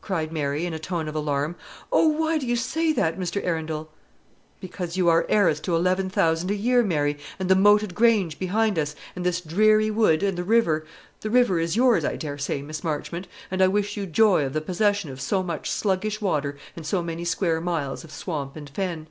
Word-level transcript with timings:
cried 0.00 0.30
Mary, 0.32 0.64
in 0.64 0.72
a 0.72 0.78
tone 0.78 1.08
of 1.08 1.16
alarm. 1.16 1.56
"Oh, 1.90 2.06
why 2.06 2.38
do 2.38 2.46
you 2.46 2.54
say 2.54 2.92
that, 2.92 3.18
Mr. 3.18 3.44
Arundel?" 3.44 3.88
"Because 4.60 4.96
you 4.96 5.08
are 5.08 5.26
heiress 5.28 5.58
to 5.58 5.74
eleven 5.74 6.08
thousand 6.08 6.52
a 6.52 6.54
year, 6.54 6.84
Mary, 6.84 7.18
and 7.40 7.48
the 7.48 7.56
Moated 7.56 7.92
Grange 7.92 8.38
behind 8.38 8.78
us; 8.78 8.94
and 9.16 9.26
this 9.26 9.40
dreary 9.40 9.90
wood, 9.90 10.22
and 10.22 10.38
the 10.38 10.44
river, 10.44 10.86
the 11.20 11.30
river 11.30 11.58
is 11.58 11.74
yours, 11.74 12.04
I 12.04 12.14
daresay, 12.14 12.62
Miss 12.62 12.84
Marchmont; 12.84 13.26
and 13.50 13.60
I 13.60 13.66
wish 13.66 13.96
you 13.96 14.06
joy 14.06 14.46
of 14.46 14.52
the 14.52 14.60
possession 14.60 15.10
of 15.10 15.20
so 15.20 15.42
much 15.42 15.68
sluggish 15.68 16.20
water 16.20 16.56
and 16.76 16.86
so 16.86 17.02
many 17.02 17.24
square 17.24 17.60
miles 17.60 18.04
of 18.04 18.12
swamp 18.12 18.54
and 18.54 18.70
fen." 18.70 19.08